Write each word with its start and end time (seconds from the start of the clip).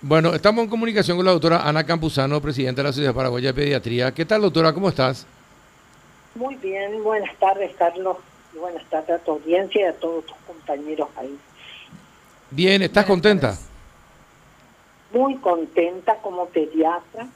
Bueno, 0.00 0.32
estamos 0.32 0.62
en 0.62 0.70
comunicación 0.70 1.16
con 1.16 1.26
la 1.26 1.32
doctora 1.32 1.68
Ana 1.68 1.84
Campuzano, 1.84 2.40
presidenta 2.40 2.82
de 2.82 2.88
la 2.88 2.92
Sociedad 2.92 3.12
Paraguaya 3.12 3.48
de 3.48 3.54
Pediatría. 3.54 4.14
¿Qué 4.14 4.24
tal, 4.24 4.42
doctora? 4.42 4.72
¿Cómo 4.72 4.90
estás? 4.90 5.26
Muy 6.36 6.54
bien, 6.54 7.02
buenas 7.02 7.36
tardes, 7.40 7.74
Carlos. 7.76 8.16
Y 8.54 8.58
buenas 8.58 8.84
tardes 8.90 9.10
a 9.10 9.18
tu 9.18 9.32
audiencia 9.32 9.80
y 9.80 9.84
a 9.86 9.92
todos 9.94 10.24
tus 10.24 10.36
compañeros 10.46 11.08
ahí. 11.16 11.36
Bien, 12.52 12.80
¿estás 12.82 13.06
contenta? 13.06 13.58
Muy 15.12 15.34
contenta 15.38 16.14
como 16.18 16.46
pediatra 16.46 17.26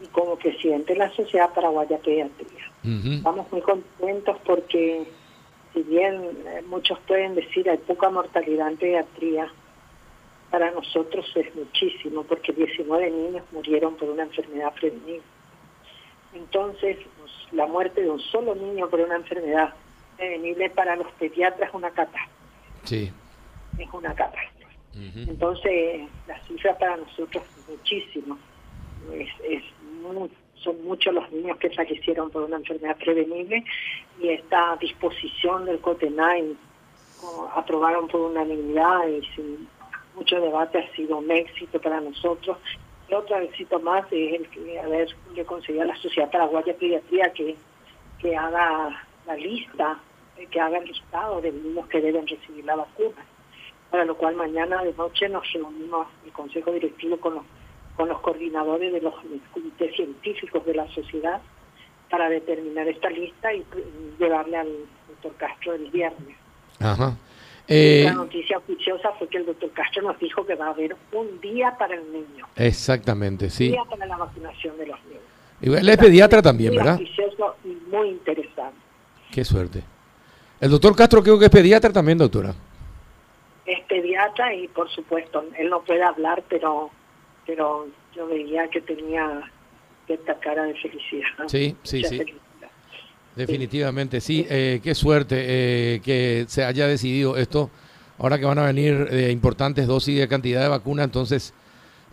y 0.00 0.06
como 0.06 0.36
presidente 0.36 0.94
de 0.94 0.98
la 1.00 1.14
Sociedad 1.14 1.50
Paraguaya 1.52 1.98
de 1.98 2.02
Pediatría. 2.02 2.72
Estamos 3.16 3.52
muy 3.52 3.60
contentos 3.60 4.38
porque, 4.46 5.06
si 5.74 5.82
bien 5.82 6.22
eh, 6.46 6.62
muchos 6.68 6.98
pueden 7.00 7.34
decir 7.34 7.68
hay 7.68 7.76
poca 7.76 8.08
mortalidad 8.08 8.68
en 8.68 8.78
pediatría, 8.78 9.52
para 10.54 10.70
nosotros 10.70 11.26
es 11.34 11.52
muchísimo, 11.56 12.22
porque 12.22 12.52
19 12.52 13.10
niños 13.10 13.42
murieron 13.50 13.96
por 13.96 14.08
una 14.08 14.22
enfermedad 14.22 14.72
prevenible. 14.74 15.20
Entonces, 16.32 16.96
pues, 17.18 17.32
la 17.50 17.66
muerte 17.66 18.02
de 18.02 18.10
un 18.10 18.20
solo 18.20 18.54
niño 18.54 18.88
por 18.88 19.00
una 19.00 19.16
enfermedad 19.16 19.74
prevenible 20.16 20.70
para 20.70 20.94
los 20.94 21.10
pediatras 21.14 21.70
es 21.70 21.74
una 21.74 21.90
catástrofe. 21.90 22.30
Sí. 22.84 23.12
Es 23.80 23.88
una 23.92 24.14
catástrofe. 24.14 24.76
Entonces, 25.28 26.02
la 26.28 26.40
cifra 26.44 26.78
para 26.78 26.98
nosotros 26.98 27.42
es 27.58 27.68
muchísimo. 27.68 28.38
Es, 29.12 29.64
son 30.62 30.84
muchos 30.84 31.12
los 31.12 31.32
niños 31.32 31.58
que 31.58 31.70
fallecieron 31.70 32.30
por 32.30 32.44
una 32.44 32.58
enfermedad 32.58 32.96
prevenible 32.96 33.64
y 34.20 34.28
esta 34.28 34.76
disposición 34.80 35.64
del 35.64 35.80
COTENAI 35.80 36.56
aprobaron 37.56 38.06
por 38.06 38.20
unanimidad 38.20 39.08
y 39.08 39.20
sin 39.34 39.73
mucho 40.14 40.40
debate, 40.40 40.78
ha 40.78 40.96
sido 40.96 41.18
un 41.18 41.30
éxito 41.30 41.80
para 41.80 42.00
nosotros. 42.00 42.58
Y 43.08 43.14
otro 43.14 43.38
éxito 43.38 43.78
más 43.80 44.04
es 44.10 44.40
el 44.40 44.48
que 44.48 44.78
haberle 44.80 45.44
conseguido 45.44 45.82
a 45.82 45.86
la 45.86 45.96
Sociedad 45.96 46.30
Paraguaya 46.30 46.72
de 46.72 46.74
Pediatría 46.74 47.32
que, 47.32 47.56
que 48.18 48.36
haga 48.36 49.04
la 49.26 49.36
lista, 49.36 49.98
que 50.50 50.60
haga 50.60 50.78
el 50.78 50.86
listado 50.86 51.40
de 51.40 51.52
niños 51.52 51.86
que 51.88 52.00
deben 52.00 52.26
recibir 52.26 52.64
la 52.64 52.76
vacuna. 52.76 53.24
Para 53.90 54.04
lo 54.04 54.16
cual 54.16 54.34
mañana 54.34 54.82
de 54.82 54.92
noche 54.94 55.28
nos 55.28 55.50
reunimos 55.52 56.08
el 56.24 56.32
Consejo 56.32 56.72
Directivo 56.72 57.18
con 57.18 57.34
los, 57.34 57.44
con 57.96 58.08
los 58.08 58.20
coordinadores 58.20 58.92
de 58.92 59.00
los 59.00 59.14
comités 59.52 59.94
científicos 59.94 60.64
de 60.66 60.74
la 60.74 60.88
sociedad 60.88 61.40
para 62.10 62.28
determinar 62.28 62.88
esta 62.88 63.10
lista 63.10 63.52
y 63.52 63.64
llevarle 64.18 64.56
al 64.56 64.68
doctor 65.08 65.34
Castro 65.36 65.74
el 65.74 65.90
viernes. 65.90 66.36
Ajá. 66.80 67.16
Eh, 67.66 68.02
la 68.04 68.12
noticia 68.12 68.58
oficiosa 68.58 69.10
fue 69.18 69.28
que 69.28 69.38
el 69.38 69.46
doctor 69.46 69.70
Castro 69.70 70.02
nos 70.02 70.18
dijo 70.18 70.44
que 70.44 70.54
va 70.54 70.66
a 70.66 70.70
haber 70.70 70.94
un 71.12 71.40
día 71.40 71.74
para 71.78 71.94
el 71.94 72.12
niño. 72.12 72.46
Exactamente, 72.56 73.48
sí. 73.48 73.66
Un 73.66 73.72
día 73.72 73.84
para 73.84 74.06
la 74.06 74.16
vacunación 74.18 74.76
de 74.76 74.86
los 74.86 75.02
niños. 75.04 75.22
Y 75.62 75.72
él 75.72 75.88
es 75.88 75.96
pediatra 75.96 76.42
también, 76.42 76.74
¿verdad? 76.74 76.96
Oficioso 76.96 77.56
y 77.64 77.68
muy 77.90 78.08
interesante. 78.10 78.76
Qué 79.32 79.44
suerte. 79.44 79.82
El 80.60 80.70
doctor 80.70 80.94
Castro 80.94 81.22
creo 81.22 81.38
que 81.38 81.46
es 81.46 81.50
pediatra 81.50 81.92
también, 81.92 82.18
doctora. 82.18 82.54
Es 83.64 83.80
pediatra 83.84 84.54
y 84.54 84.68
por 84.68 84.90
supuesto, 84.90 85.44
él 85.56 85.70
no 85.70 85.82
puede 85.82 86.02
hablar, 86.02 86.44
pero, 86.48 86.90
pero 87.46 87.86
yo 88.14 88.26
veía 88.26 88.68
que 88.68 88.82
tenía 88.82 89.50
esta 90.06 90.34
cara 90.38 90.64
de 90.64 90.74
felicidad. 90.74 91.28
Sí, 91.46 91.76
sí, 91.82 92.04
sí. 92.04 92.20
Definitivamente, 93.36 94.20
sí. 94.20 94.46
Eh, 94.48 94.80
qué 94.82 94.94
suerte 94.94 95.36
eh, 95.38 96.00
que 96.00 96.44
se 96.48 96.64
haya 96.64 96.86
decidido 96.86 97.36
esto. 97.36 97.70
Ahora 98.18 98.38
que 98.38 98.44
van 98.44 98.58
a 98.58 98.66
venir 98.66 99.08
eh, 99.10 99.30
importantes 99.32 99.88
dosis 99.88 100.18
de 100.18 100.28
cantidad 100.28 100.62
de 100.62 100.68
vacuna, 100.68 101.04
entonces 101.04 101.52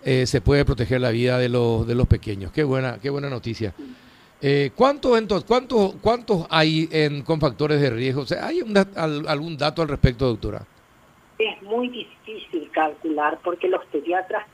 se 0.04 0.42
puede 0.42 0.66
proteger 0.66 1.00
la 1.00 1.12
vida 1.12 1.38
de 1.38 1.48
los, 1.48 1.86
de 1.86 1.94
los 1.94 2.08
pequeños. 2.08 2.52
Qué 2.52 2.64
buena, 2.64 2.98
qué 3.00 3.12
buena 3.12 3.30
noticia. 3.30 3.72
¿Cuántos 4.76 5.16
entonces, 5.16 5.48
cuántos, 5.48 5.94
cuántos 6.02 6.48
hay 6.50 6.90
en, 6.92 7.22
con 7.22 7.40
factores 7.40 7.80
de 7.80 7.92
riesgo? 7.92 8.26
¿Hay 8.42 8.62
algún 8.96 9.58
dato 9.58 9.84
al 9.84 9.88
respecto, 9.88 10.26
doctora? 10.26 10.66
Es 11.38 11.62
muy 11.62 11.88
difícil 11.90 12.68
calcular 12.72 13.38
porque 13.44 13.68
los 13.68 13.86
pediatras 13.86 14.48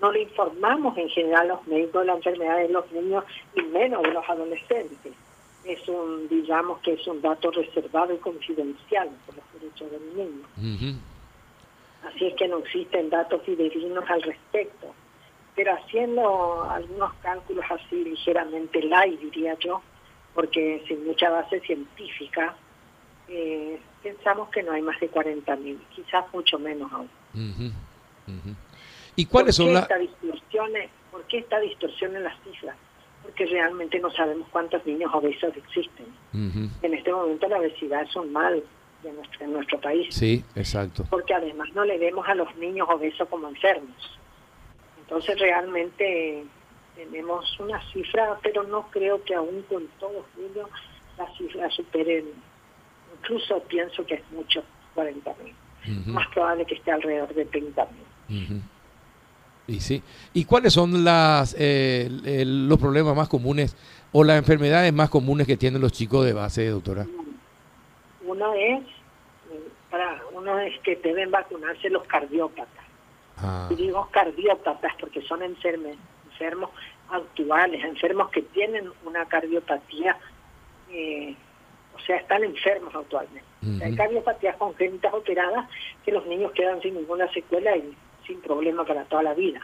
no 0.00 0.10
le 0.10 0.22
informamos 0.22 0.96
en 0.96 1.10
general 1.10 1.50
a 1.50 1.54
los 1.56 1.66
médicos 1.66 2.00
de 2.00 2.06
la 2.06 2.14
enfermedad 2.14 2.56
de 2.56 2.68
los 2.70 2.90
niños 2.90 3.24
y 3.54 3.60
menos 3.60 4.02
de 4.04 4.10
los 4.10 4.26
adolescentes 4.26 5.12
es 5.64 5.88
un, 5.88 6.28
digamos 6.28 6.80
que 6.80 6.92
es 6.92 7.06
un 7.06 7.20
dato 7.20 7.50
reservado 7.50 8.14
y 8.14 8.18
confidencial 8.18 9.08
por 9.26 9.36
los 9.36 9.44
derechos 9.54 9.90
del 9.90 10.16
niño. 10.16 10.46
Así 12.06 12.26
es 12.26 12.34
que 12.34 12.48
no 12.48 12.58
existen 12.58 13.10
datos 13.10 13.42
fidedignos 13.42 14.08
al 14.08 14.22
respecto. 14.22 14.94
Pero 15.56 15.72
haciendo 15.72 16.68
algunos 16.68 17.14
cálculos 17.14 17.64
así 17.70 18.04
ligeramente 18.04 18.82
light, 18.82 19.20
diría 19.20 19.56
yo, 19.60 19.80
porque 20.34 20.84
sin 20.88 21.06
mucha 21.06 21.30
base 21.30 21.60
científica, 21.60 22.56
eh, 23.28 23.80
pensamos 24.02 24.48
que 24.50 24.62
no 24.62 24.72
hay 24.72 24.82
más 24.82 24.98
de 25.00 25.10
40.000, 25.10 25.78
quizás 25.94 26.24
mucho 26.32 26.58
menos 26.58 26.92
aún. 26.92 27.08
¿Y 29.16 29.26
cuáles 29.26 29.54
son 29.56 29.72
las... 29.72 29.88
¿Por 31.10 31.24
qué 31.28 31.38
esta 31.38 31.60
distorsión 31.60 32.16
en 32.16 32.24
las 32.24 32.36
cifras? 32.42 32.76
Porque 33.24 33.46
realmente 33.46 33.98
no 33.98 34.10
sabemos 34.10 34.46
cuántos 34.52 34.84
niños 34.86 35.10
obesos 35.12 35.56
existen. 35.56 36.06
En 36.82 36.94
este 36.94 37.12
momento 37.12 37.48
la 37.48 37.58
obesidad 37.58 38.02
es 38.02 38.14
un 38.14 38.32
mal 38.32 38.62
de 39.02 39.12
nuestro, 39.12 39.44
en 39.44 39.52
nuestro 39.52 39.80
país. 39.80 40.14
Sí, 40.14 40.44
exacto. 40.54 41.04
Porque 41.10 41.34
además 41.34 41.68
no 41.74 41.84
le 41.84 41.98
vemos 41.98 42.28
a 42.28 42.34
los 42.34 42.54
niños 42.56 42.86
obesos 42.88 43.28
como 43.28 43.48
enfermos. 43.48 44.18
Entonces 45.00 45.38
realmente 45.38 46.44
tenemos 46.94 47.58
una 47.58 47.80
cifra, 47.92 48.38
pero 48.42 48.62
no 48.64 48.88
creo 48.90 49.22
que 49.24 49.34
aún 49.34 49.62
con 49.68 49.86
todos 49.98 50.24
ellos 50.38 50.68
la 51.18 51.26
cifra 51.36 51.70
supere, 51.70 52.24
incluso 53.18 53.60
pienso 53.64 54.04
que 54.06 54.14
es 54.14 54.30
mucho, 54.32 54.62
40 54.94 55.34
mil. 55.42 55.54
Más 56.06 56.26
probable 56.28 56.64
que 56.64 56.74
esté 56.74 56.92
alrededor 56.92 57.34
de 57.34 57.44
30 57.46 57.88
mil. 58.28 58.62
Y 59.66 59.80
sí. 59.80 60.02
¿Y 60.34 60.44
cuáles 60.44 60.72
son 60.72 61.04
las 61.04 61.56
eh, 61.58 62.44
los 62.46 62.78
problemas 62.78 63.16
más 63.16 63.28
comunes 63.28 63.76
o 64.12 64.22
las 64.22 64.38
enfermedades 64.38 64.92
más 64.92 65.08
comunes 65.08 65.46
que 65.46 65.56
tienen 65.56 65.80
los 65.80 65.92
chicos 65.92 66.24
de 66.24 66.32
base, 66.32 66.68
doctora? 66.68 67.06
Uno 68.26 68.54
es 68.54 68.82
para 69.90 70.20
uno 70.32 70.58
es 70.58 70.78
que 70.80 70.96
deben 70.96 71.30
vacunarse 71.30 71.88
los 71.88 72.04
cardiópatas. 72.04 72.84
Ah. 73.38 73.68
Y 73.70 73.74
digo 73.76 74.08
cardiópatas 74.10 74.92
porque 75.00 75.22
son 75.22 75.42
enfermos, 75.42 75.96
enfermos 76.32 76.70
actuales, 77.10 77.82
enfermos 77.84 78.30
que 78.30 78.42
tienen 78.42 78.90
una 79.04 79.24
cardiopatía, 79.26 80.16
eh, 80.90 81.34
o 81.94 82.00
sea, 82.00 82.16
están 82.16 82.44
enfermos 82.44 82.94
actualmente. 82.94 83.42
Hay 83.82 83.96
cardiopatías 83.96 84.56
congénitas 84.56 85.14
operadas 85.14 85.70
que 86.04 86.12
los 86.12 86.26
niños 86.26 86.52
quedan 86.52 86.82
sin 86.82 86.94
ninguna 86.94 87.32
secuela 87.32 87.74
y 87.76 87.96
sin 88.26 88.40
problema 88.40 88.84
para 88.84 89.04
toda 89.04 89.22
la 89.22 89.34
vida. 89.34 89.60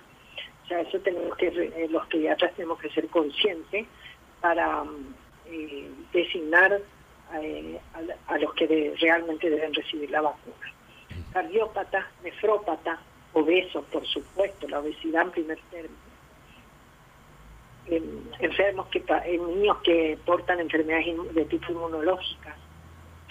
O 0.65 0.69
sea, 0.69 0.81
eso 0.81 0.99
tenemos 1.01 1.37
que, 1.37 1.49
eh, 1.49 1.89
los 1.91 2.07
pediatras 2.07 2.55
tenemos 2.55 2.79
que 2.79 2.91
ser 2.91 3.09
conscientes 3.09 3.87
para 4.41 4.85
mm, 4.85 5.15
eh, 5.47 5.91
designar 6.13 6.81
eh, 7.41 7.81
a, 8.27 8.39
los 8.39 8.55
que 8.55 8.95
realmente 9.01 9.51
deben 9.51 9.75
recibir 9.75 10.11
la 10.11 10.21
vacuna. 10.21 10.73
Cardiópata, 11.33 12.09
nefrópata, 12.23 12.99
obesos, 13.33 13.85
por 13.87 14.07
supuesto, 14.07 14.69
la 14.69 14.81
obesidad 14.81 15.23
en 15.23 15.31
primer 15.31 15.59
término. 15.71 16.11
enfermos 18.41 18.89
que 18.89 19.03
niños 19.39 19.79
que 19.83 20.19
portan 20.25 20.61
enfermedades 20.61 21.35
de 21.35 21.45
tipo 21.47 21.73
inmunológica, 21.73 22.57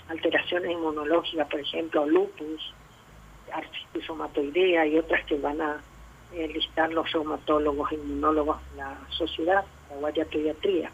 alteraciones 0.09 0.71
inmunológicas, 0.71 1.47
por 1.47 1.59
ejemplo, 1.59 2.05
lupus, 2.05 2.73
artritis 3.53 4.07
reumatoidea 4.07 4.85
y 4.85 4.97
otras 4.97 5.25
que 5.25 5.37
van 5.37 5.61
a 5.61 5.81
eh, 6.33 6.47
listar 6.47 6.91
los 6.91 7.11
reumatólogos, 7.11 7.91
inmunólogos 7.91 8.57
de 8.71 8.77
la 8.77 8.97
sociedad, 9.09 9.65
la 9.99 10.25
pediatría, 10.25 10.91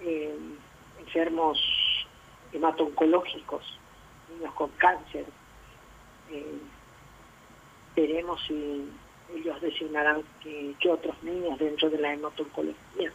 eh, 0.00 0.34
enfermos 0.98 1.58
hemato-oncológicos, 2.52 3.78
niños 4.28 4.52
con 4.54 4.68
cáncer. 4.76 5.24
Eh, 6.30 6.58
veremos 7.96 8.40
si 8.46 8.88
ellos 9.34 9.60
designarán 9.60 10.22
que, 10.42 10.74
otros 10.90 11.22
niños 11.22 11.58
dentro 11.58 11.88
de 11.88 11.98
la 11.98 12.12
hemato-oncología. 12.12 13.12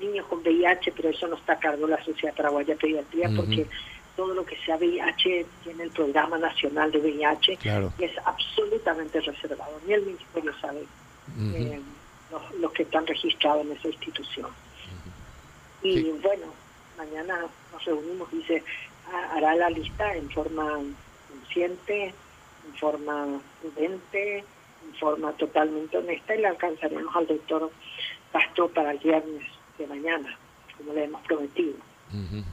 Niños 0.00 0.26
con 0.26 0.40
VIH, 0.40 0.92
pero 0.92 1.10
eso 1.10 1.28
no 1.28 1.36
está 1.36 1.52
a 1.52 1.58
cargo 1.58 1.86
de 1.86 1.92
la 1.92 2.04
Sociedad 2.04 2.34
Paraguaya 2.34 2.74
Pediatría 2.74 3.30
porque 3.34 3.68
todo 4.16 4.34
lo 4.34 4.44
que 4.44 4.56
sea 4.64 4.76
VIH 4.76 5.46
tiene 5.62 5.84
el 5.84 5.90
programa 5.90 6.38
nacional 6.38 6.90
de 6.92 6.98
VIH 6.98 7.58
y 7.98 8.04
es 8.04 8.12
absolutamente 8.24 9.20
reservado. 9.20 9.80
Ni 9.86 9.94
el 9.94 10.02
ministerio 10.02 10.52
sabe 10.60 10.84
eh, 11.38 11.80
los, 12.60 12.72
que 12.72 12.82
están 12.82 13.06
registrados 13.06 13.66
en 13.66 13.72
esa 13.72 13.88
institución. 13.88 14.50
Y 15.82 16.10
bueno, 16.22 16.46
mañana 16.96 17.46
nos 17.72 17.84
reunimos 17.84 18.28
se 18.46 18.62
hará 19.32 19.54
la 19.54 19.70
lista 19.70 20.14
en 20.14 20.30
forma 20.30 20.80
consciente, 21.28 22.14
en 22.66 22.74
forma 22.78 23.40
prudente, 23.60 24.38
en 24.38 24.94
forma 24.98 25.32
totalmente 25.32 25.98
honesta 25.98 26.34
y 26.34 26.40
le 26.40 26.48
alcanzaremos 26.48 27.14
al 27.14 27.26
doctor 27.26 27.70
Castro 28.32 28.68
para 28.68 28.92
el 28.92 28.98
viernes 28.98 29.44
de 29.78 29.86
mañana, 29.86 30.36
como 30.76 30.92
le 30.92 31.04
hemos 31.04 31.22
prometido. 31.22 31.74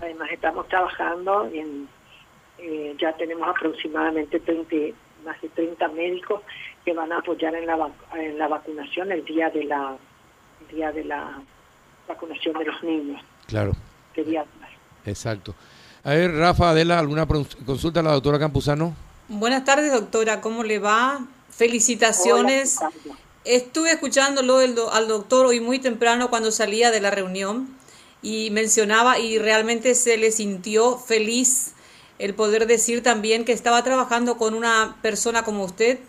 Además 0.02 0.30
estamos 0.32 0.68
trabajando 0.68 1.46
en, 1.54 1.88
eh, 2.58 2.96
ya 3.00 3.16
tenemos 3.18 3.48
aproximadamente 3.48 4.40
30, 4.40 4.98
más 5.26 5.42
de 5.42 5.50
30 5.50 5.88
médicos 5.90 6.42
que 6.84 6.94
van 6.94 7.12
a 7.12 7.20
apoyar 7.20 7.54
en 7.56 7.68
la, 7.68 7.90
en 8.16 8.38
la 8.38 8.48
vacunación 8.48 9.12
el 9.12 9.24
día 9.26 9.50
de 9.50 9.64
la 9.66 9.98
el 10.62 10.76
día 10.76 10.92
de 10.92 11.04
la 11.04 11.42
vacunación 12.08 12.58
de 12.58 12.66
los 12.66 12.84
niños. 12.84 13.22
Claro. 13.48 13.74
Exacto. 15.06 15.56
A 16.04 16.12
ver, 16.12 16.34
Rafa, 16.34 16.72
Adela, 16.72 17.00
¿alguna 17.00 17.28
consulta 17.28 18.00
a 18.00 18.04
la 18.04 18.12
doctora 18.14 18.40
Campuzano? 18.40 18.96
Buenas 19.28 19.64
tardes, 19.64 19.92
doctora. 19.92 20.42
¿Cómo 20.42 20.64
le 20.64 20.80
va? 20.80 21.26
Felicitaciones. 21.50 22.80
Estuve 23.44 23.92
escuchándolo 23.92 24.58
al 24.58 25.08
doctor 25.08 25.46
hoy 25.46 25.60
muy 25.60 25.80
temprano 25.80 26.30
cuando 26.30 26.52
salía 26.52 26.92
de 26.92 27.02
la 27.02 27.12
reunión 27.12 27.70
y 28.22 28.50
mencionaba 28.52 29.20
y 29.20 29.40
realmente 29.40 29.96
se 29.96 30.18
le 30.18 30.32
sintió 30.32 30.98
feliz 30.98 31.72
el 32.20 32.36
poder 32.36 32.68
decir 32.68 33.02
también 33.02 33.46
que 33.46 33.52
estaba 33.52 33.84
trabajando 33.84 34.38
con 34.38 34.54
una 34.54 34.98
persona 35.02 35.44
como 35.44 35.64
usted 35.64 36.00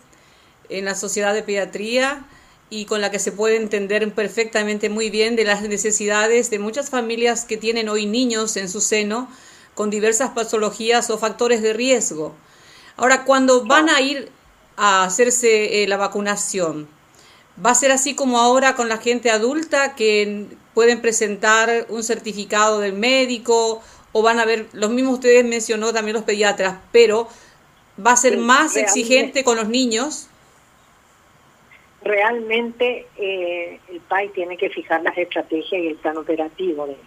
en 0.69 0.85
la 0.85 0.95
Sociedad 0.95 1.33
de 1.33 1.41
Pediatría 1.41 2.25
y 2.69 2.85
con 2.85 3.01
la 3.01 3.11
que 3.11 3.19
se 3.19 3.31
puede 3.31 3.55
entender 3.55 4.13
perfectamente 4.13 4.89
muy 4.89 5.09
bien 5.09 5.35
de 5.35 5.43
las 5.43 5.63
necesidades 5.63 6.49
de 6.49 6.59
muchas 6.59 6.89
familias 6.89 7.45
que 7.45 7.57
tienen 7.57 7.89
hoy 7.89 8.05
niños 8.05 8.57
en 8.57 8.69
su 8.69 8.81
seno 8.81 9.27
con 9.73 9.89
diversas 9.89 10.31
patologías 10.31 11.09
o 11.09 11.17
factores 11.17 11.61
de 11.61 11.73
riesgo. 11.73 12.35
Ahora, 12.95 13.25
cuando 13.25 13.65
van 13.65 13.89
a 13.89 14.01
ir 14.01 14.31
a 14.77 15.03
hacerse 15.03 15.83
eh, 15.83 15.87
la 15.87 15.97
vacunación, 15.97 16.87
¿va 17.63 17.71
a 17.71 17.75
ser 17.75 17.91
así 17.91 18.13
como 18.15 18.39
ahora 18.39 18.75
con 18.75 18.87
la 18.87 18.97
gente 18.97 19.31
adulta 19.31 19.95
que 19.95 20.47
pueden 20.73 21.01
presentar 21.01 21.85
un 21.89 22.03
certificado 22.03 22.79
del 22.79 22.93
médico 22.93 23.81
o 24.11 24.21
van 24.21 24.39
a 24.39 24.45
ver, 24.45 24.67
los 24.73 24.91
mismos 24.91 25.15
ustedes 25.15 25.43
mencionó 25.45 25.91
también 25.91 26.15
los 26.15 26.23
pediatras, 26.23 26.77
pero 26.91 27.27
va 28.05 28.11
a 28.11 28.17
ser 28.17 28.37
más 28.37 28.75
exigente 28.77 29.43
con 29.43 29.57
los 29.57 29.67
niños? 29.67 30.29
realmente 32.03 33.07
eh, 33.17 33.79
el 33.89 33.99
PAI 34.01 34.29
tiene 34.29 34.57
que 34.57 34.69
fijar 34.69 35.01
las 35.03 35.17
estrategias 35.17 35.81
y 35.81 35.87
el 35.87 35.95
plan 35.95 36.17
operativo 36.17 36.85
de 36.85 36.93
esto. 36.93 37.05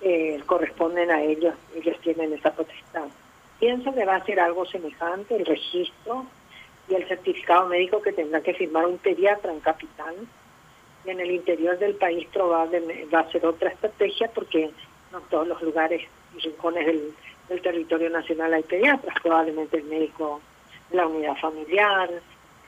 Eh, 0.00 0.42
corresponden 0.46 1.10
a 1.10 1.22
ellos, 1.22 1.54
ellos 1.76 1.96
tienen 2.00 2.32
esa 2.32 2.52
potestad. 2.52 3.06
Pienso 3.60 3.94
que 3.94 4.04
va 4.04 4.16
a 4.16 4.24
ser 4.24 4.40
algo 4.40 4.66
semejante 4.66 5.36
el 5.36 5.46
registro 5.46 6.26
y 6.88 6.94
el 6.94 7.06
certificado 7.06 7.68
médico 7.68 8.02
que 8.02 8.12
tendrá 8.12 8.40
que 8.40 8.54
firmar 8.54 8.86
un 8.86 8.98
pediatra 8.98 9.52
en 9.52 9.60
capital. 9.60 10.14
Y 11.04 11.10
en 11.10 11.20
el 11.20 11.30
interior 11.30 11.78
del 11.78 11.94
país 11.94 12.26
probablemente 12.32 13.06
va 13.06 13.20
a 13.20 13.32
ser 13.32 13.44
otra 13.44 13.70
estrategia 13.70 14.30
porque 14.32 14.70
no 15.10 15.18
en 15.18 15.24
todos 15.24 15.48
los 15.48 15.60
lugares 15.62 16.02
y 16.36 16.40
rincones 16.40 16.86
del, 16.86 17.14
territorio 17.60 18.08
nacional 18.08 18.54
hay 18.54 18.62
pediatras, 18.62 19.14
probablemente 19.22 19.76
el 19.76 19.84
médico 19.84 20.40
la 20.90 21.06
unidad 21.06 21.36
familiar, 21.36 22.08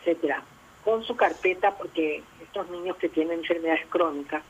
etcétera 0.01 0.43
con 0.85 1.03
su 1.03 1.17
carpeta 1.17 1.77
porque 1.77 2.23
estos 2.43 2.69
niños 2.71 2.97
que 2.99 3.09
tienen 3.09 3.41
enfermedades 3.41 3.87
crónicas 3.89 4.43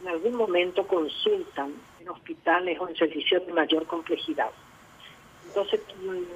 en 0.00 0.08
algún 0.08 0.34
momento 0.34 0.86
consultan 0.86 1.74
en 2.00 2.08
hospitales 2.08 2.78
o 2.80 2.88
en 2.88 2.96
servicios 2.96 3.46
de 3.46 3.52
mayor 3.52 3.86
complejidad. 3.86 4.50
Entonces, 5.46 5.80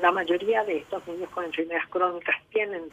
la 0.01 0.13
mayoría 0.13 0.63
de 0.63 0.77
estos 0.79 1.05
niños 1.09 1.31
con 1.31 1.45
enfermedades 1.45 1.89
crónicas 1.89 2.37
tienen, 2.53 2.85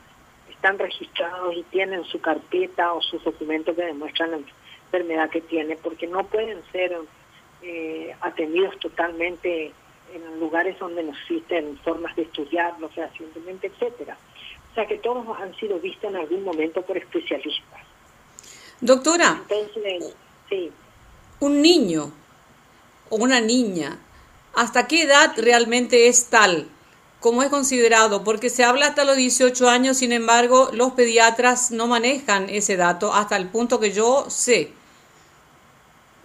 están 0.49 0.79
registrados 0.79 1.55
y 1.55 1.63
tienen 1.63 2.03
su 2.05 2.21
carpeta 2.21 2.93
o 2.93 3.01
sus 3.01 3.23
documentos 3.23 3.75
que 3.75 3.83
demuestran 3.83 4.31
la 4.31 4.37
enfermedad 4.37 5.29
que 5.29 5.41
tiene, 5.41 5.75
porque 5.75 6.07
no 6.07 6.23
pueden 6.25 6.61
ser 6.71 6.95
eh, 7.61 8.15
atendidos 8.21 8.77
totalmente 8.79 9.73
en 10.13 10.39
lugares 10.39 10.77
donde 10.79 11.03
no 11.03 11.11
existen 11.11 11.77
formas 11.79 12.15
de 12.15 12.23
estudiarlo 12.23 12.89
fehacientemente, 12.89 13.67
etcétera. 13.67 14.17
O 14.71 14.75
sea 14.75 14.87
que 14.87 14.97
todos 14.97 15.25
han 15.39 15.55
sido 15.55 15.79
vistos 15.79 16.09
en 16.09 16.17
algún 16.17 16.43
momento 16.43 16.81
por 16.81 16.97
especialistas. 16.97 17.81
Doctora, 18.81 19.41
Entonces, 19.49 20.15
sí. 20.49 20.71
un 21.39 21.61
niño 21.61 22.11
o 23.09 23.15
una 23.15 23.39
niña, 23.39 23.97
¿hasta 24.55 24.87
qué 24.87 25.03
edad 25.03 25.33
realmente 25.37 26.07
es 26.07 26.29
tal? 26.29 26.67
¿Cómo 27.23 27.41
es 27.41 27.47
considerado? 27.47 28.25
Porque 28.25 28.49
se 28.49 28.65
habla 28.65 28.87
hasta 28.87 29.05
los 29.05 29.15
18 29.15 29.69
años, 29.69 29.95
sin 29.95 30.11
embargo, 30.11 30.67
los 30.73 30.91
pediatras 30.91 31.71
no 31.71 31.87
manejan 31.87 32.49
ese 32.49 32.75
dato 32.75 33.13
hasta 33.13 33.37
el 33.37 33.47
punto 33.47 33.79
que 33.79 33.93
yo 33.93 34.29
sé. 34.29 34.73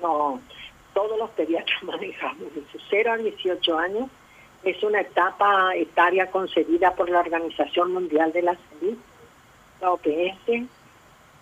No, 0.03 0.41
todos 0.95 1.17
los 1.17 1.31
pediatras 1.31 1.81
manejamos 1.85 2.53
de 2.53 2.65
0 2.91 3.12
a 3.12 3.17
18 3.17 3.79
años 3.79 4.11
es 4.65 4.83
una 4.83 5.03
etapa 5.03 5.77
etaria 5.77 6.33
concedida 6.33 6.93
por 6.97 7.09
la 7.09 7.21
Organización 7.21 7.93
Mundial 7.93 8.33
de 8.33 8.43
la 8.43 8.56
Salud, 8.56 8.99
la 9.81 9.93
OPS, 9.93 10.67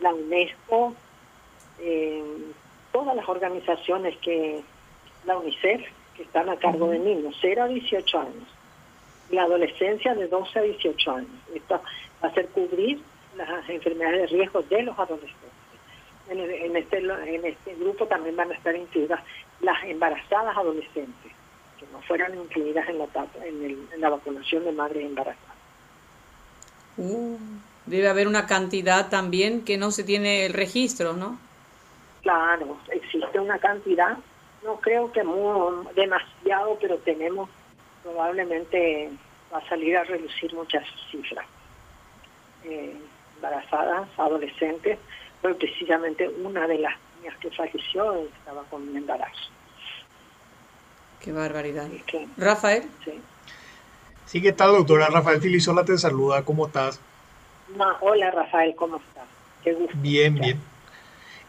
la 0.01 0.13
UNESCO, 0.13 0.93
eh, 1.81 2.23
todas 2.93 3.17
las 3.17 3.27
organizaciones 3.27 4.19
que, 4.19 4.63
la 5.25 5.39
UNICEF, 5.39 5.81
que 6.15 6.25
están 6.25 6.51
a 6.51 6.57
cargo 6.57 6.91
de 6.91 6.99
niños, 6.99 7.35
0 7.41 7.63
a 7.63 7.69
18 7.69 8.19
años, 8.21 8.56
la 9.31 9.43
adolescencia 9.43 10.15
de 10.15 10.29
12 10.29 10.59
a 10.59 10.63
18 10.63 11.11
años. 11.11 11.31
Esto 11.55 11.81
va 12.23 12.29
a 12.29 12.35
ser 12.35 12.47
cubrir 12.49 13.01
las 13.37 13.69
enfermedades 13.69 14.31
de 14.31 14.39
riesgo 14.39 14.63
de 14.63 14.83
los 14.83 14.99
adolescentes. 14.99 15.41
En, 16.29 16.41
en, 16.41 16.77
este, 16.77 16.99
en 16.99 17.45
este 17.45 17.75
grupo 17.77 18.07
también 18.07 18.37
van 18.37 18.51
a 18.51 18.55
estar 18.55 18.75
incluidas 18.75 19.21
las 19.61 19.85
embarazadas 19.85 20.57
adolescentes 20.57 21.33
que 21.79 21.87
no 21.93 22.01
fueran 22.03 22.35
incluidas 22.35 22.89
en 22.89 22.99
la, 22.99 23.07
en, 23.45 24.01
la 24.01 24.09
vacunación 24.09 24.65
de 24.65 24.73
madres 24.73 25.05
embarazadas. 25.05 25.57
Uh, 26.97 27.39
debe 27.85 28.09
haber 28.09 28.27
una 28.27 28.47
cantidad 28.47 29.09
también 29.09 29.65
que 29.65 29.77
no 29.77 29.91
se 29.91 30.03
tiene 30.03 30.47
el 30.47 30.55
registro, 30.55 31.13
¿no? 31.13 31.39
Claro, 32.23 32.79
existe 32.91 33.39
una 33.39 33.59
cantidad, 33.59 34.17
no 34.65 34.81
creo 34.81 35.13
que 35.13 35.23
muy, 35.23 35.87
demasiado, 35.95 36.77
pero 36.81 36.97
tenemos, 36.99 37.49
probablemente 38.07 39.11
va 39.53 39.59
a 39.59 39.69
salir 39.69 39.97
a 39.97 40.05
reducir 40.05 40.55
muchas 40.55 40.85
cifras. 41.11 41.45
Eh, 42.65 42.97
embarazadas, 43.37 44.09
adolescentes, 44.17 44.99
pero 45.43 45.57
precisamente 45.57 46.29
una 46.29 46.67
de 46.67 46.79
las 46.79 46.95
niñas 47.17 47.37
que 47.39 47.51
falleció 47.51 48.15
estaba 48.27 48.63
con 48.65 48.89
un 48.89 48.97
embarazo. 48.97 49.51
Qué 51.21 51.33
barbaridad. 51.33 51.89
Rafael. 52.37 52.85
Sí. 53.05 53.21
sí, 54.27 54.43
¿qué 54.43 54.53
tal, 54.53 54.73
doctora? 54.73 55.09
Rafael 55.09 55.41
Filisola 55.41 55.85
te 55.85 55.99
saluda. 55.99 56.45
¿Cómo 56.45 56.67
estás? 56.67 57.01
hola, 58.01 58.31
Rafael, 58.31 58.75
¿cómo 58.77 58.97
estás? 58.97 59.27
Qué 59.65 59.73
gusto. 59.73 59.97
Bien, 60.01 60.35
bien. 60.35 60.61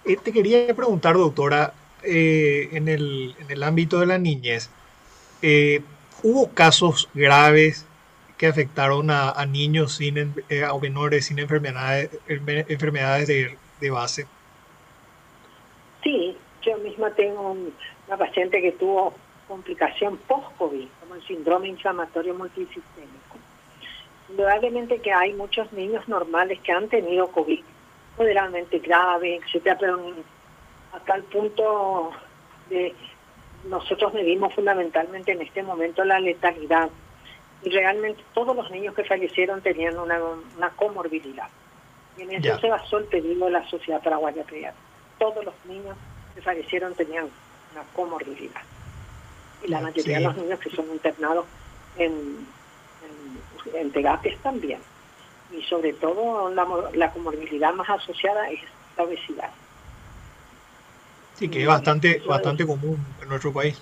Eh, 0.03 0.17
te 0.17 0.33
quería 0.33 0.75
preguntar, 0.75 1.15
doctora, 1.15 1.73
eh, 2.03 2.69
en, 2.71 2.87
el, 2.87 3.35
en 3.39 3.51
el 3.51 3.63
ámbito 3.63 3.99
de 3.99 4.07
la 4.07 4.17
niñez, 4.17 4.71
eh, 5.41 5.81
¿hubo 6.23 6.49
casos 6.53 7.09
graves 7.13 7.85
que 8.37 8.47
afectaron 8.47 9.09
a, 9.09 9.45
niños 9.45 9.95
sin, 9.95 10.17
a 10.17 10.77
menores 10.79 11.25
sin 11.25 11.39
enfermedades, 11.39 12.11
enfermedades 12.27 13.27
de, 13.27 13.57
de 13.81 13.89
base? 13.89 14.27
Sí, 16.03 16.37
yo 16.61 16.77
misma 16.77 17.09
tengo 17.11 17.55
una 18.07 18.17
paciente 18.17 18.61
que 18.61 18.71
tuvo 18.73 19.13
complicación 19.47 20.17
post-COVID, 20.27 20.87
como 20.99 21.15
el 21.15 21.25
síndrome 21.25 21.69
inflamatorio 21.69 22.33
multisistémico. 22.35 23.37
Indudablemente 24.29 24.99
que 24.99 25.11
hay 25.11 25.33
muchos 25.33 25.71
niños 25.71 26.07
normales 26.07 26.59
que 26.61 26.71
han 26.71 26.89
tenido 26.89 27.31
COVID, 27.31 27.61
moderadamente 28.17 28.79
grave, 28.79 29.37
etcétera, 29.37 29.77
pero 29.79 30.13
a 30.93 30.99
tal 30.99 31.23
punto 31.23 32.11
de 32.69 32.93
nosotros 33.65 34.13
medimos 34.13 34.53
fundamentalmente 34.53 35.31
en 35.31 35.41
este 35.41 35.63
momento 35.63 36.03
la 36.03 36.19
letalidad 36.19 36.89
y 37.63 37.69
realmente 37.69 38.23
todos 38.33 38.55
los 38.55 38.69
niños 38.71 38.93
que 38.95 39.03
fallecieron 39.03 39.61
tenían 39.61 39.97
una, 39.97 40.19
una 40.55 40.69
comorbilidad. 40.71 41.49
Y 42.17 42.21
en 42.21 42.33
eso 42.33 42.59
se 42.59 42.69
basó 42.69 42.97
el 42.97 43.05
pedido 43.05 43.45
de 43.45 43.51
la 43.51 43.67
Sociedad 43.69 44.01
Paraguaya 44.01 44.43
Pediátrica. 44.43 44.87
Todos 45.19 45.43
los 45.43 45.53
niños 45.65 45.97
que 46.35 46.41
fallecieron 46.41 46.93
tenían 46.93 47.27
una 47.73 47.83
comorbilidad 47.93 48.61
y 49.63 49.67
la 49.67 49.81
mayoría 49.81 50.19
de 50.19 50.23
los 50.23 50.37
niños 50.37 50.59
que 50.59 50.69
son 50.69 50.85
internados 50.91 51.45
en, 51.97 52.47
en, 53.73 53.91
terapias 53.91 54.37
también. 54.41 54.79
Y 55.51 55.61
sobre 55.63 55.93
todo 55.93 56.49
la, 56.51 56.67
la 56.93 57.11
comorbilidad 57.11 57.73
más 57.73 57.89
asociada 57.89 58.49
es 58.49 58.59
la 58.97 59.03
obesidad. 59.03 59.49
Sí, 61.37 61.49
que 61.49 61.61
es 61.61 61.67
bastante, 61.67 62.21
bastante 62.27 62.65
común 62.65 62.97
en 63.21 63.29
nuestro 63.29 63.53
país. 63.53 63.79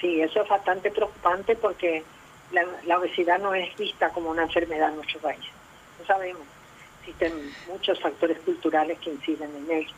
Sí, 0.00 0.20
eso 0.20 0.42
es 0.42 0.48
bastante 0.48 0.90
preocupante 0.90 1.56
porque 1.56 2.04
la, 2.52 2.64
la, 2.86 2.98
obesidad 2.98 3.40
no 3.40 3.54
es 3.54 3.76
vista 3.76 4.10
como 4.10 4.30
una 4.30 4.44
enfermedad 4.44 4.90
en 4.90 4.96
nuestro 4.96 5.18
país. 5.18 5.40
No 5.98 6.06
sabemos. 6.06 6.42
existen 7.00 7.32
muchos 7.66 7.98
factores 8.00 8.38
culturales 8.40 8.98
que 8.98 9.10
inciden 9.10 9.50
en 9.56 9.76
ello. 9.78 9.90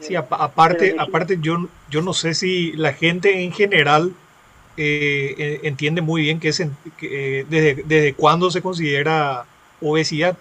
Sí, 0.00 0.16
aparte, 0.16 0.96
aparte 0.98 1.38
yo, 1.40 1.68
yo 1.88 2.02
no 2.02 2.12
sé 2.12 2.34
si 2.34 2.72
la 2.72 2.92
gente 2.92 3.44
en 3.44 3.52
general 3.52 4.12
eh, 4.76 5.60
entiende 5.62 6.00
muy 6.00 6.22
bien 6.22 6.40
que 6.40 6.48
es 6.48 6.60
eh, 6.60 7.46
desde, 7.48 7.82
desde 7.84 8.14
cuándo 8.14 8.50
se 8.50 8.60
considera 8.62 9.44
obesidad. 9.80 10.36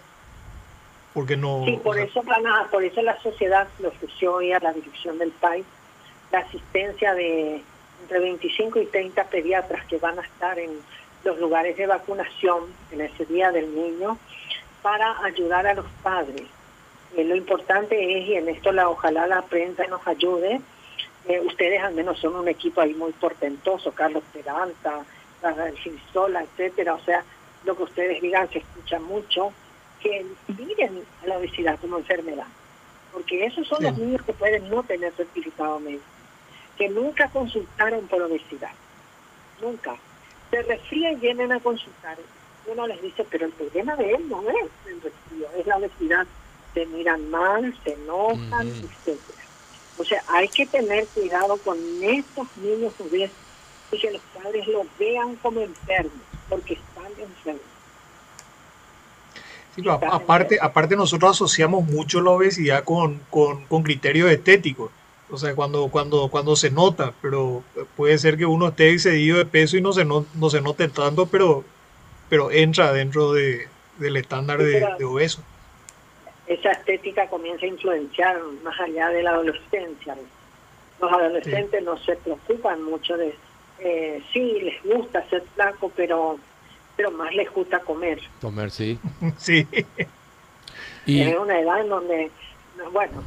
Porque 1.13 1.35
no. 1.35 1.63
Sí, 1.65 1.79
por 1.83 1.97
eso, 1.99 2.23
por 2.71 2.83
eso 2.83 3.01
la 3.01 3.19
sociedad 3.21 3.67
le 3.79 3.87
ofreció 3.87 4.35
hoy 4.35 4.53
a 4.53 4.59
la 4.59 4.71
dirección 4.73 5.17
del 5.17 5.31
país 5.31 5.65
la 6.31 6.39
asistencia 6.39 7.13
de 7.13 7.61
entre 8.01 8.19
25 8.19 8.79
y 8.79 8.85
30 8.85 9.23
pediatras 9.25 9.85
que 9.85 9.97
van 9.97 10.17
a 10.17 10.21
estar 10.21 10.57
en 10.57 10.71
los 11.23 11.37
lugares 11.39 11.77
de 11.77 11.85
vacunación 11.85 12.63
en 12.91 13.01
ese 13.01 13.25
día 13.25 13.51
del 13.51 13.73
niño 13.75 14.17
para 14.81 15.23
ayudar 15.23 15.67
a 15.67 15.73
los 15.73 15.85
padres. 16.01 16.47
Eh, 17.15 17.23
lo 17.23 17.35
importante 17.35 18.17
es, 18.17 18.27
y 18.29 18.35
en 18.35 18.47
esto 18.49 18.71
la 18.71 18.89
ojalá 18.89 19.27
la 19.27 19.41
prensa 19.43 19.85
nos 19.87 20.05
ayude, 20.07 20.61
eh, 21.27 21.39
ustedes 21.45 21.83
al 21.83 21.93
menos 21.93 22.19
son 22.19 22.35
un 22.35 22.47
equipo 22.47 22.81
ahí 22.81 22.93
muy 22.93 23.11
portentoso, 23.11 23.91
Carlos 23.91 24.23
Peralta, 24.33 25.05
Sola, 26.13 26.43
etcétera, 26.43 26.93
o 26.93 26.99
sea, 26.99 27.23
lo 27.65 27.75
que 27.75 27.83
ustedes 27.83 28.21
digan 28.21 28.49
se 28.49 28.59
escucha 28.59 28.99
mucho, 28.99 29.51
que 30.01 30.25
miren 30.57 31.03
la 31.25 31.37
obesidad 31.37 31.79
como 31.79 31.97
enfermedad, 31.97 32.47
porque 33.11 33.45
esos 33.45 33.67
son 33.67 33.83
los 33.83 33.97
niños 33.97 34.21
que 34.23 34.33
pueden 34.33 34.69
no 34.69 34.83
tener 34.83 35.13
certificado 35.13 35.79
médico, 35.79 36.03
que 36.77 36.89
nunca 36.89 37.29
consultaron 37.29 38.07
por 38.07 38.21
obesidad, 38.21 38.71
nunca. 39.61 39.95
Se 40.49 40.61
resfrían 40.63 41.13
y 41.13 41.17
vienen 41.17 41.51
a 41.51 41.59
consultar. 41.59 42.17
Uno 42.65 42.85
les 42.85 43.01
dice, 43.01 43.25
pero 43.29 43.45
el 43.45 43.51
problema 43.53 43.95
de 43.95 44.11
él 44.11 44.29
no 44.29 44.41
es 44.41 44.69
el 44.87 45.01
resfrío, 45.01 45.47
es 45.57 45.65
la 45.65 45.77
obesidad. 45.77 46.27
Se 46.73 46.85
miran 46.85 47.29
mal, 47.29 47.77
se 47.83 47.93
enojan, 47.93 48.67
etcétera. 48.67 49.43
O 49.97 50.03
sea, 50.03 50.23
hay 50.27 50.47
que 50.47 50.65
tener 50.65 51.05
cuidado 51.07 51.57
con 51.57 51.77
estos 52.01 52.47
niños 52.57 52.93
obesos 52.99 53.35
y 53.91 53.97
que 53.97 54.11
los 54.11 54.21
padres 54.33 54.67
los 54.67 54.85
vean 54.97 55.35
como 55.37 55.61
enfermos, 55.61 56.13
porque 56.49 56.73
están 56.73 57.11
enfermos. 57.19 57.70
Sí, 59.75 59.83
aparte, 59.87 60.57
aparte 60.61 60.95
nosotros 60.95 61.31
asociamos 61.31 61.85
mucho 61.85 62.21
la 62.21 62.31
obesidad 62.31 62.83
con, 62.83 63.21
con, 63.29 63.65
con 63.65 63.83
criterios 63.83 64.29
estéticos. 64.29 64.91
O 65.29 65.37
sea, 65.37 65.55
cuando, 65.55 65.87
cuando, 65.87 66.27
cuando 66.27 66.57
se 66.57 66.71
nota, 66.71 67.13
pero 67.21 67.63
puede 67.95 68.17
ser 68.17 68.37
que 68.37 68.45
uno 68.45 68.67
esté 68.67 68.91
excedido 68.91 69.37
de 69.37 69.45
peso 69.45 69.77
y 69.77 69.81
no 69.81 69.93
se, 69.93 70.03
no, 70.03 70.25
no 70.35 70.49
se 70.49 70.59
note 70.59 70.89
tanto, 70.89 71.25
pero, 71.25 71.63
pero 72.29 72.51
entra 72.51 72.91
dentro 72.91 73.31
de, 73.31 73.69
del 73.97 74.17
estándar 74.17 74.59
de, 74.61 75.05
obeso. 75.05 75.41
Esa 76.47 76.71
estética 76.71 77.27
comienza 77.27 77.65
a 77.65 77.69
influenciar 77.69 78.41
más 78.61 78.77
allá 78.81 79.07
de 79.07 79.23
la 79.23 79.31
adolescencia. 79.31 80.17
Los 80.99 81.11
adolescentes 81.11 81.81
no 81.81 81.97
se 81.99 82.17
preocupan 82.17 82.83
mucho 82.83 83.15
de, 83.15 83.33
eh, 83.79 84.21
sí, 84.33 84.59
les 84.61 84.83
gusta 84.83 85.27
ser 85.29 85.43
flaco, 85.55 85.91
pero 85.95 86.37
pero 87.01 87.09
más 87.17 87.33
les 87.33 87.51
gusta 87.51 87.79
comer. 87.79 88.21
Comer, 88.39 88.69
sí. 88.69 88.99
sí. 89.39 89.65
Y... 91.07 91.21
Es 91.23 91.35
una 91.35 91.59
edad 91.59 91.81
en 91.81 91.89
donde, 91.89 92.29
bueno, 92.91 93.23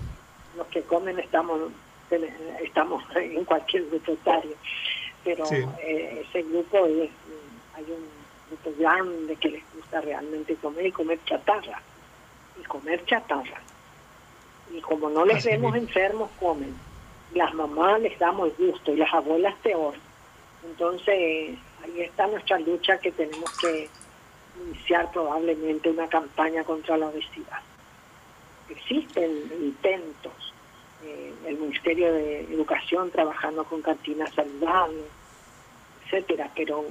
los 0.57 0.67
que 0.69 0.81
comen 0.83 1.19
estamos 1.19 1.73
estamos 2.63 3.03
en 3.17 3.45
cualquier 3.45 3.87
grupo 3.87 4.13
etario, 4.13 4.53
pero 5.25 5.45
eh, 5.51 6.25
ese 6.25 6.43
grupo 6.45 6.87
es, 6.87 7.11
hay 7.75 7.83
un 7.83 8.07
grupo 8.49 8.79
grande 8.79 9.35
que 9.35 9.49
les 9.49 9.63
gusta 9.75 10.01
realmente 10.03 10.55
comer 10.55 10.87
y 10.87 10.93
comer 10.93 11.19
chatarra, 11.25 11.83
y 12.61 12.63
comer 12.63 13.05
chatarra. 13.07 13.61
Y 14.73 14.81
como 14.83 15.11
no 15.11 15.25
les 15.25 15.45
vemos 15.45 15.75
enfermos, 15.75 16.31
comen. 16.39 16.77
Las 17.35 17.53
mamás 17.55 18.01
les 18.01 18.17
damos 18.21 18.57
gusto 18.57 18.93
y 18.93 18.99
las 18.99 19.13
abuelas 19.13 19.55
peor. 19.65 19.95
Entonces, 20.67 21.59
ahí 21.83 22.01
está 22.01 22.27
nuestra 22.27 22.59
lucha 22.59 22.99
que 22.99 23.13
tenemos 23.13 23.51
que 23.59 23.89
iniciar 24.67 25.11
probablemente 25.13 25.91
una 25.91 26.09
campaña 26.09 26.65
contra 26.65 26.97
la 26.97 27.09
obesidad. 27.09 27.61
Existen 28.69 29.51
intentos, 29.61 30.55
eh, 31.03 31.35
el 31.47 31.59
Ministerio 31.59 32.13
de 32.13 32.41
Educación 32.53 33.11
trabajando 33.11 33.65
con 33.65 33.83
cantinas 33.83 34.33
saludables, 34.35 35.05
etcétera, 36.05 36.51
pero 36.55 36.85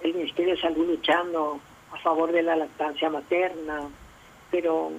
el 0.00 0.14
Ministerio 0.14 0.54
de 0.54 0.60
Salud 0.60 0.86
luchando 0.86 1.60
a 1.92 1.98
favor 1.98 2.30
de 2.30 2.42
la 2.42 2.56
lactancia 2.56 3.10
materna, 3.10 3.88
pero 4.50 4.92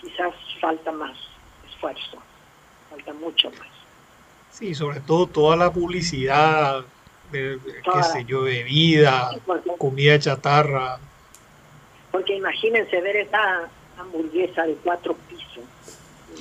quizás 0.00 0.34
falta 0.60 0.90
más 0.92 1.16
esfuerzo, 1.68 2.18
falta 2.90 3.12
mucho 3.14 3.50
más. 3.50 3.68
Sí, 4.50 4.74
sobre 4.74 5.00
todo 5.00 5.26
toda 5.26 5.56
la 5.56 5.72
publicidad 5.72 6.84
de, 7.30 7.58
qué 7.64 8.02
sé 8.12 8.24
yo, 8.24 8.42
bebida, 8.42 9.30
comida 9.78 10.18
chatarra. 10.18 10.98
Porque 12.10 12.36
imagínense 12.36 13.00
ver 13.00 13.16
esa 13.16 13.68
hamburguesa 13.98 14.64
de 14.64 14.74
cuatro 14.76 15.16
pisos, 15.28 15.64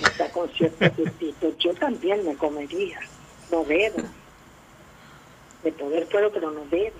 está 0.01 0.29
con 0.32 0.50
cierto 0.50 0.86
yo 1.60 1.74
también 1.74 2.25
me 2.25 2.36
comería, 2.36 3.00
no 3.51 3.63
debo. 3.63 3.98
De 5.63 5.72
poder 5.72 6.08
puedo, 6.08 6.32
pero 6.32 6.51
no 6.51 6.62
debo. 6.70 6.96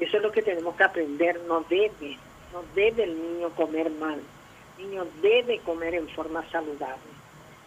Eso 0.00 0.16
es 0.16 0.22
lo 0.22 0.30
que 0.30 0.42
tenemos 0.42 0.76
que 0.76 0.84
aprender, 0.84 1.40
no 1.48 1.64
debe, 1.68 2.16
no 2.52 2.62
debe 2.74 3.04
el 3.04 3.20
niño 3.20 3.50
comer 3.50 3.90
mal, 3.90 4.20
el 4.78 4.84
niño 4.84 5.06
debe 5.20 5.58
comer 5.60 5.94
en 5.94 6.08
forma 6.10 6.48
saludable. 6.50 7.18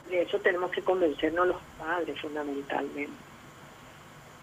De 0.10 0.22
eso 0.22 0.40
tenemos 0.40 0.72
que 0.72 0.82
convencernos 0.82 1.48
los 1.48 1.62
padres 1.78 2.20
fundamentalmente 2.20 3.12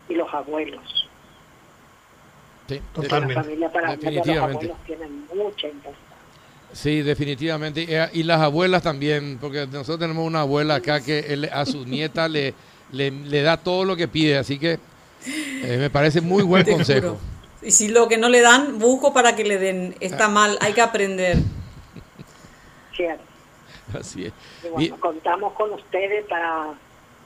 y 0.08 0.14
los 0.14 0.32
abuelos. 0.32 1.07
Sí, 2.68 2.80
totalmente. 2.92 3.48
definitivamente. 3.98 4.74
Sí, 6.72 7.00
definitivamente. 7.02 8.08
Y 8.12 8.22
las 8.24 8.40
abuelas 8.40 8.82
también, 8.82 9.38
porque 9.40 9.66
nosotros 9.66 9.98
tenemos 9.98 10.26
una 10.26 10.42
abuela 10.42 10.76
acá 10.76 11.00
que 11.00 11.48
a 11.50 11.64
su 11.64 11.86
nieta 11.86 12.28
le, 12.28 12.54
le, 12.92 13.42
da 13.42 13.56
todo 13.56 13.84
lo 13.84 13.96
que 13.96 14.06
pide, 14.06 14.36
así 14.36 14.58
que 14.58 14.78
eh, 15.24 15.76
me 15.78 15.88
parece 15.88 16.20
muy 16.20 16.42
buen 16.42 16.64
consejo. 16.64 17.18
Y 17.62 17.70
si 17.70 17.88
lo 17.88 18.06
que 18.06 18.18
no 18.18 18.28
le 18.28 18.40
dan, 18.40 18.78
busco 18.78 19.12
para 19.12 19.34
que 19.34 19.44
le 19.44 19.58
den. 19.58 19.96
Está 20.00 20.26
ah. 20.26 20.28
mal, 20.28 20.58
hay 20.60 20.74
que 20.74 20.80
aprender. 20.82 21.38
Cierto. 22.94 23.24
Así 23.98 24.26
es. 24.26 24.32
bueno, 24.70 25.00
contamos 25.00 25.54
con 25.54 25.72
ustedes 25.72 26.26
para 26.26 26.74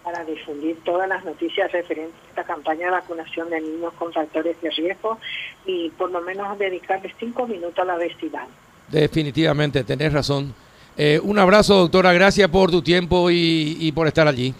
para 0.02 0.24
difundir 0.24 0.76
todas 0.84 1.08
las 1.08 1.24
noticias 1.24 1.70
referentes 1.72 2.14
a 2.14 2.28
esta 2.30 2.44
campaña 2.44 2.86
de 2.86 2.90
vacunación 2.92 3.50
de 3.50 3.60
niños 3.60 3.92
con 3.94 4.12
factores 4.12 4.60
de 4.60 4.70
riesgo 4.70 5.18
y 5.64 5.90
por 5.90 6.10
lo 6.10 6.20
menos 6.20 6.58
dedicarles 6.58 7.12
cinco 7.18 7.46
minutos 7.46 7.78
a 7.78 7.84
la 7.84 7.94
obesidad. 7.94 8.46
Definitivamente, 8.88 9.84
tenés 9.84 10.12
razón. 10.12 10.54
Eh, 10.96 11.20
un 11.22 11.38
abrazo, 11.38 11.74
doctora. 11.76 12.12
Gracias 12.12 12.48
por 12.48 12.70
tu 12.70 12.82
tiempo 12.82 13.30
y, 13.30 13.76
y 13.80 13.92
por 13.92 14.06
estar 14.06 14.28
allí. 14.28 14.54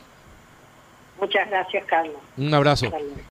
Muchas 1.21 1.49
gracias, 1.51 1.85
Carlos. 1.85 2.17
Un 2.37 2.53
abrazo. 2.55 2.91